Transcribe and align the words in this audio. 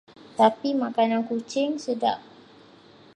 Tapi, 0.39 0.69
makanan 0.83 1.21
kucing 1.29 1.71
sedap. 1.85 2.19